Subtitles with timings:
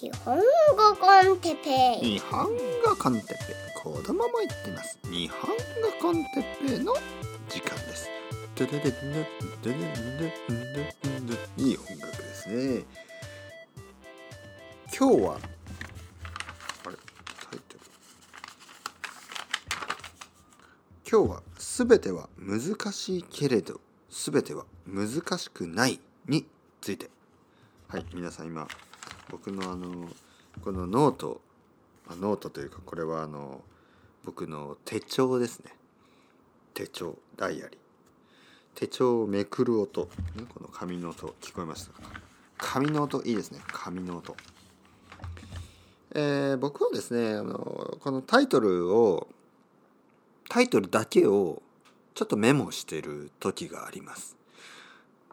[0.00, 0.42] 日本語
[1.00, 2.18] コンテペイ。
[2.18, 3.36] 日本語コンテペイ。
[3.82, 4.98] 子供も言ってます。
[5.10, 5.56] 日本語
[6.00, 6.94] コンテペイの
[7.48, 8.08] 時間です。
[8.58, 8.64] 日
[11.76, 12.84] 本楽ですね
[14.96, 15.38] 今日は
[16.84, 16.96] あれ
[17.50, 17.80] タイトル
[21.08, 23.80] 今日はすべては難しいけれど
[24.10, 26.44] すべては難しくないに
[26.80, 27.10] ついて
[27.86, 28.66] はい皆さん今
[29.30, 30.08] 僕のあの
[30.62, 31.40] このノート
[32.20, 33.60] ノートというかこれはあの
[34.24, 35.74] 僕の手帳ですね。
[36.74, 37.78] 手帳ダイアリー。
[38.74, 40.02] 手帳をめくる音、
[40.36, 42.02] ね、この紙の音聞こえましたか？
[42.56, 43.60] 紙の音いいですね。
[43.66, 44.36] 紙の音。
[46.14, 49.28] えー、僕はですねあのこのタイトルを
[50.48, 51.62] タイトルだけを
[52.14, 54.36] ちょっとメモしてる時があります。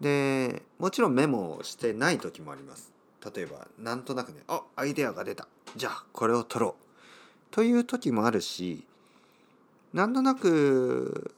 [0.02, 2.92] でもちろんメモしてない時もあります。
[3.34, 5.48] 例えばなんとなくねあアイデアが出た。
[5.76, 6.84] じゃあこれを取ろう
[7.52, 8.86] という時もあるし
[9.94, 11.32] なんとなく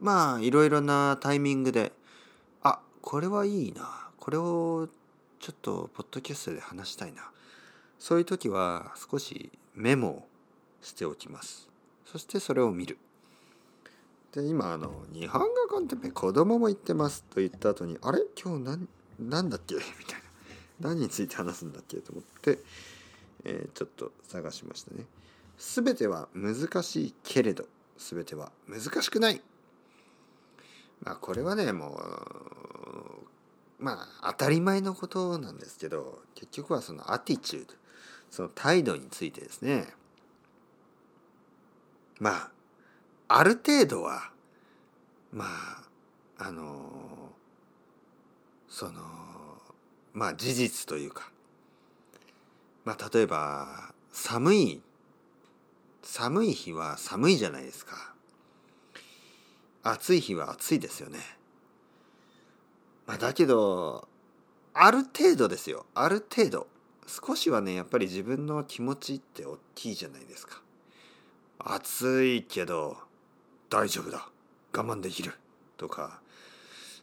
[0.00, 1.92] まあいろいろなタイミングで
[2.62, 4.08] あこれはいいな。
[4.18, 4.88] これを
[5.40, 7.30] ちょっとポッドキャストで話したいな
[7.98, 10.28] そういう時は少しメモを
[10.82, 11.68] しておきます。
[12.04, 12.98] そしてそれを見る。
[14.32, 18.22] で今あの「日本語コンテンペ子供も言ってます」と言った後に「あれ？
[18.40, 20.27] 今日何何だっけ?」みたいな。
[20.80, 22.58] 何について話すんだっけと思って、
[23.44, 25.04] えー、ちょっと探しましたね。
[25.56, 27.64] すべては難しいけれど
[27.96, 29.42] すべては難しくない。
[31.02, 32.00] まあこれはねも
[33.80, 37.74] うまあ当たり前のことなんですけど結局はそのアティチュード
[38.30, 39.86] その態度についてですね
[42.18, 42.50] まあ
[43.28, 44.30] ある程度は
[45.32, 45.88] まあ
[46.38, 47.32] あの
[48.68, 49.00] その
[50.18, 51.30] まあ事実というか。
[52.84, 54.82] まあ例えば寒い。
[56.02, 58.14] 寒い日は寒いじゃないですか。
[59.84, 61.20] 暑い日は暑いですよね。
[63.06, 64.08] まあだけど
[64.74, 65.86] ある程度ですよ。
[65.94, 66.66] ある程度。
[67.06, 70.60] 少しはねやっぱり自分の気持ちって大きいじゃないですか。
[71.60, 72.96] 暑いけど
[73.70, 74.28] 大丈夫だ。
[74.74, 75.32] 我慢できる。
[75.76, 76.20] とか。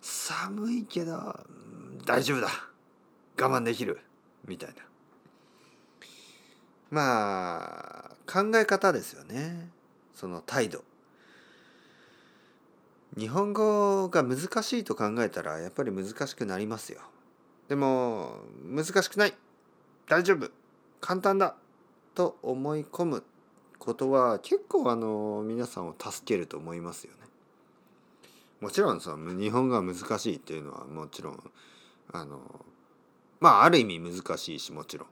[0.01, 1.39] 寒いけど
[2.05, 2.74] 大丈夫だ。
[3.37, 3.99] 我慢できる
[4.47, 4.75] みたいな。
[6.91, 9.69] まあ考え方ですよね。
[10.13, 10.83] その態度。
[13.17, 17.01] 日本語が難しいと考えたらやっぱり難しくなりますよ。
[17.69, 19.33] でも難しくない。
[20.07, 20.49] 大丈夫。
[21.01, 21.55] 簡単だ。
[22.13, 23.23] と思い込む
[23.77, 27.19] ことは結構あの皆さんを助けると思いますよね。
[28.61, 31.51] もちろんその日本語が難しいっていうのはもちろん
[32.11, 32.65] あの
[33.39, 35.07] まあある意味難しいしもちろん。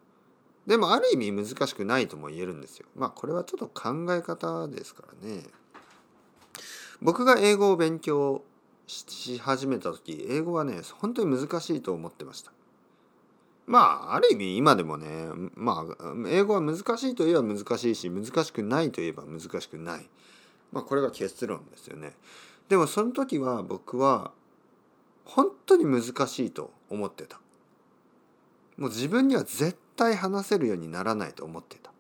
[0.66, 2.88] でもある意味難しくないとも言えるんですよ。
[2.95, 5.44] まあこれはちょっと考え方ですからね。
[7.01, 8.44] 僕が英語を勉強
[8.88, 12.51] し始めた時英語はね本当に難しいと思ってました。
[13.66, 20.09] まあある意味今でもねまあ英語は難しいといえば難しいし難しくないといえば難しくない。
[20.72, 22.16] まあこれが結論ですよね。
[22.69, 24.31] でもその時は僕は
[25.25, 27.40] 本当に難しいと思ってた。
[28.78, 31.91] もう自分には絶対話せるようにならないと思っていた。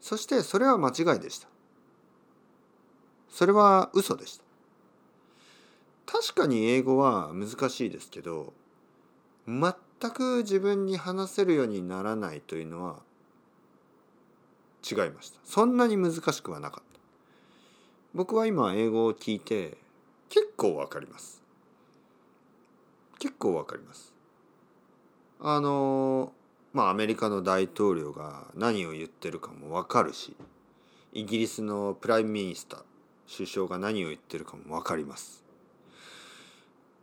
[0.00, 1.48] そしてそれは間違いでした。
[3.30, 4.44] それは嘘でした。
[6.06, 8.52] 確かに英語は難しいですけど
[9.48, 9.74] 全
[10.12, 12.96] く自分に話せるようにならないというのは
[14.88, 15.40] 違いました。
[15.44, 17.00] そんなに難しくはなかった。
[18.14, 19.76] 僕は今英語を聞いて
[20.28, 21.42] 結構わかります。
[23.18, 24.13] 結構わかります。
[25.46, 26.32] あの
[26.72, 30.34] まあアメリカの大統領が何を言ってるかも分かるし
[31.12, 32.80] イギリスの Prime Minister
[33.36, 35.44] 首相が何を言ってるかも分かります。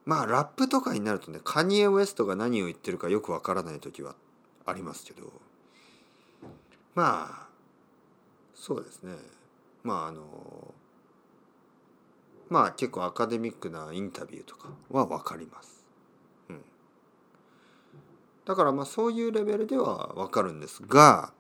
[0.06, 4.16] まあラップとかになるとねカニエ・ウエストが何を言ってるかよく分からない時は
[4.66, 5.32] ありますけど
[6.96, 7.48] まあ
[8.56, 9.14] そうですね。
[9.84, 10.74] まああの
[12.50, 15.81] まあ結構アカデミックなインタビューとかは分かります。
[18.46, 21.32] だからまあそういうレベルではわかるんですが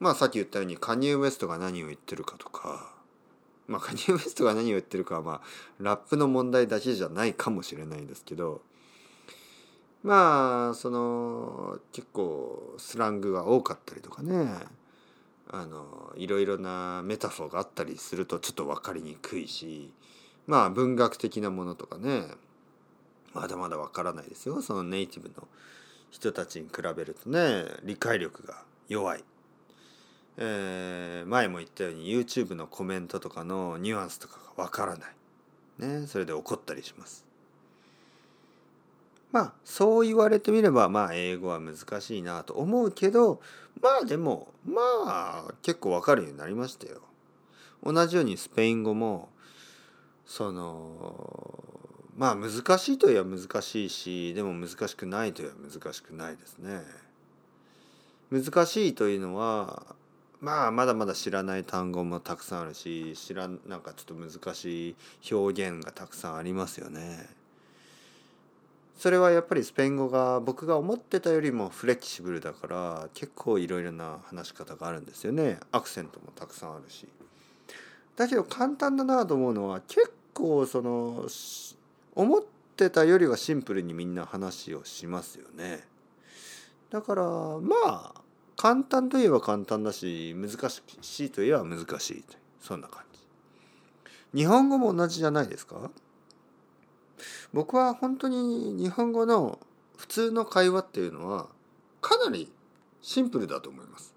[0.00, 2.92] まあさっき言ったようにカニエ・ウエストが何を言ってるかとか
[3.66, 5.40] まあカニエ・ウエストが何を言ってるかはまあ
[5.78, 8.62] ラップの問題だけじゃないかもしれないんですけど
[10.02, 14.48] まあその結構スラングが多かったりとかね
[15.50, 19.92] あのいろいろなメタフォーがあったりするとちょっと分かりにくいし
[20.46, 22.24] まあ文学的なものとかね
[23.34, 24.62] まだまだ分からないですよ。
[24.62, 25.46] そのネイティブの
[26.10, 29.24] 人たちに比べるとね理解力が弱い、
[30.36, 35.10] えー、前も言ったように YouTube のコメントとかのニュアンスとかがわからない。
[35.78, 37.24] ねそれで怒ったりします。
[39.30, 43.40] まあそう言われてみればまあ英語は難しいなと思うけど
[43.80, 47.02] まあでもまあ結構わかるようになりましたよ。
[47.82, 49.28] 同じようにスペイン語も
[50.26, 51.64] その
[52.18, 56.82] まあ難しいといえば難しいしでも難しくないといえば難しくないですね。
[58.30, 59.86] 難しいというのは
[60.40, 64.96] まあまだまだ知らない単語もたくさんあるし知らんなんかちょっと難しい
[65.32, 67.28] 表現がたくさんありますよね。
[68.96, 77.06] それはやっぱりスペイン語が僕が思ってたよりもフレキシブルだから結構いろいろな話し方があるんですよねアクセントもたくさんあるし
[78.16, 81.26] だけど簡単だなと思うのは結構その
[82.18, 82.42] 思っ
[82.76, 85.86] てたよりはシンプルにみんな話をしますよね
[86.90, 88.14] だからまあ
[88.56, 90.50] 簡単といえば簡単だし難
[91.00, 92.24] しいといえば難しい
[92.60, 93.04] そんな感
[94.32, 95.92] じ日本語も同じじゃないですか？
[97.52, 99.60] 僕は本当に日本語の
[99.96, 101.46] 普通の会話っていうのは
[102.00, 102.50] かなり
[103.00, 104.12] シンプルだと思います。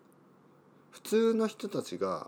[0.90, 2.28] 普通の人たちが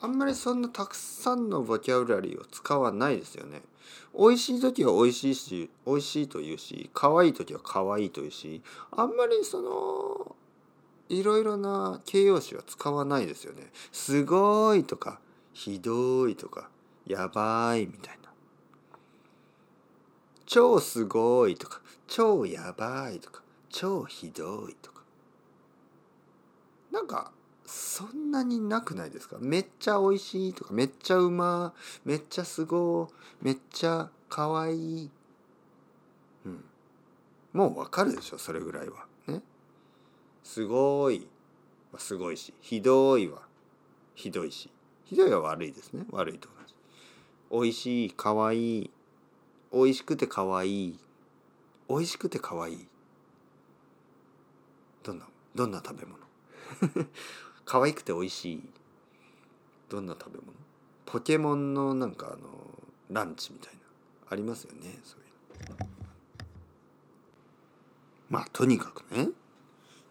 [0.00, 3.62] あんまりそんなたくさんのボキャブラリーを使わないですよね。
[4.16, 10.36] 美味しい時は美味しいし美味しいと言うし可愛い時は可愛いと言うしあんまりその
[11.08, 13.70] いろいろな形容詞は使わないですよね。
[13.92, 15.20] すごいとか
[15.52, 16.68] ひどいとか
[17.06, 18.28] やばいみたいな。
[20.44, 25.02] 超すごいとか超やばいとか超ひどいとか
[26.90, 27.32] なんか
[27.70, 29.36] そんなになくないですか？
[29.40, 33.10] めっちゃ美味しいとかめっちゃうまめっちゃすご
[33.42, 35.10] めっちゃかわいい。
[36.46, 36.64] うん。
[37.52, 39.04] もうわかるでしょそれぐらいは。
[39.26, 39.42] ね？
[40.42, 41.28] すごい。
[41.92, 42.54] はすごいし。
[42.62, 43.42] ひどいは
[44.14, 44.70] ひどいし。
[45.04, 46.06] ひどいは悪いですね。
[46.10, 46.74] 悪いと同じ。
[47.50, 48.90] 美味しいかわいい。
[49.72, 50.98] 美味しくて可愛いい。
[51.90, 52.88] 美味しくて可愛い。
[55.02, 56.18] どんなどんな食べ物？
[57.70, 58.62] 可愛くて美味しい。
[59.90, 60.52] どんな食べ物？
[61.04, 62.48] ポケモンのなんかあの
[63.10, 63.80] ランチみたいな。
[64.30, 65.86] ありますよねそういうの。
[68.30, 69.28] まあとにかくね。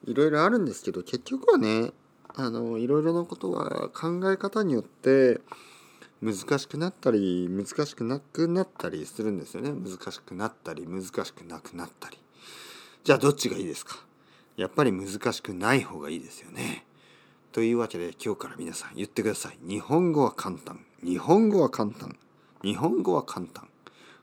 [0.05, 1.93] いろいろあるんですけど結局はね
[2.35, 5.41] あのいろいろなことは考え方によって
[6.21, 9.71] 難しくなったり難しくなくなったりするんですよね。
[9.71, 12.19] 難しくなったり難しくなくなったり。
[13.03, 13.97] じゃあどっちがいいですか？
[14.57, 16.85] やっぱり難しくない方がいいですよね。
[17.51, 19.57] というわけで今日から皆さん言ってください。
[19.67, 20.79] 日本語は簡単。
[21.03, 22.15] 日本語は簡単。
[22.63, 23.67] 日本語は簡単。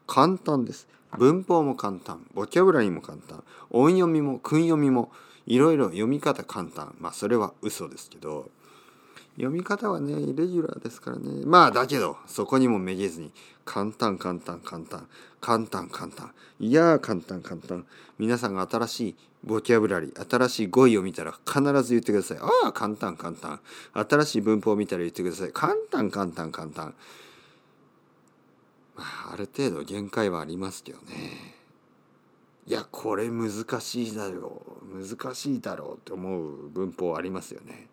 [0.06, 0.88] 簡単です。
[1.18, 2.26] 文法も簡単。
[2.34, 3.42] ボキャブラリーも簡単。
[3.70, 5.10] 音読みも訓読みも
[5.46, 6.94] いろいろ読み方簡単。
[6.98, 8.50] まあそれは嘘ですけど。
[9.36, 11.44] 読み方はねイレギュラーですからね。
[11.44, 13.32] まあだけどそこにもめげずに
[13.64, 15.08] 簡単簡単簡単。
[15.40, 16.32] 簡単簡単。
[16.60, 17.84] いやー簡単簡単。
[18.18, 22.38] 皆さんが新しいボキャブラリー新しい語彙を見たら必ず言ってください。
[22.38, 23.60] ああ簡単簡単。
[23.92, 25.52] 新しい文法を見たら言ってください。
[25.52, 26.94] 簡単簡単簡単。
[28.96, 31.54] まあある程度限界はありますけどね。
[32.66, 33.50] いやこれ難
[33.80, 35.06] しいだろう。
[35.06, 37.88] 難しいだろうって思う文法ありますよね。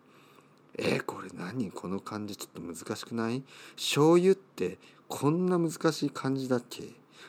[0.78, 1.70] えー、これ何？
[1.70, 3.42] この漢字ちょっと難しくない？
[3.76, 6.84] 醤油ってこんな難しい漢字だっけ？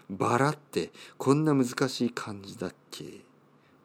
[0.09, 3.03] バラってこんな難しい漢字だっけ？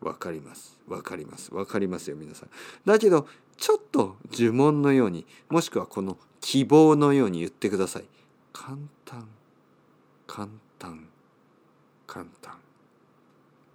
[0.00, 0.78] わかります。
[0.86, 1.54] わかります。
[1.54, 2.50] わかりますよ皆さん。
[2.84, 3.26] だけど
[3.56, 8.04] ちょっと呪文のようにもしくはこの希望のように言ってください。
[8.52, 9.28] 簡単。
[10.26, 11.08] 簡単。
[12.06, 12.54] 簡単。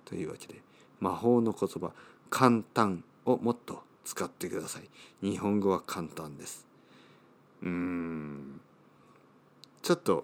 [0.06, 0.62] というわけで
[1.00, 1.92] 魔法の言葉
[2.30, 4.90] 簡単をもっと使ってください。
[5.22, 6.66] 日本語は簡単です。
[7.62, 8.62] うーん。
[9.82, 10.24] ちょっと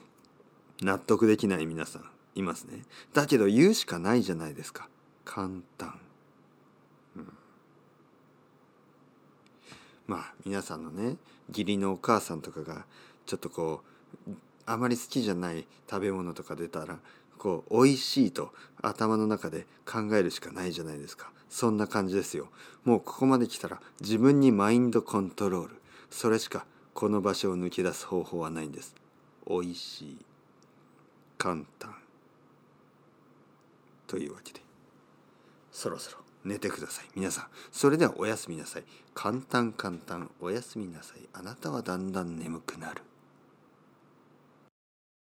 [0.81, 2.83] 納得できない皆さんいますね。
[3.13, 4.87] だけど言うしかないじゃないですか。
[5.31, 5.93] 簡単、
[7.15, 7.27] うん、
[10.07, 11.17] まあ皆さんのね
[11.49, 12.85] 義理のお母さんとかが
[13.27, 13.83] ちょっとこ
[14.27, 14.31] う
[14.65, 16.97] あまり好きじゃない食べ物とか出たら
[17.37, 21.31] こう美味しいと頭の中で考えるしかないじゃないですか。
[21.47, 22.47] そんな感じですよ。
[22.83, 25.75] もうここまで来たら自分にマインドコントロール。
[26.09, 28.95] それしかこの場所を抜け出す方法はないんです。
[29.47, 30.17] 美味しい。
[31.37, 31.93] 簡単。
[34.07, 34.68] というわけで。
[35.79, 37.05] そろそろ寝てください。
[37.15, 38.83] 皆さんそれではおやすみなさい。
[39.13, 40.29] 簡単簡単。
[40.41, 41.21] おやすみなさい。
[41.31, 43.01] あなたはだんだん眠くなる。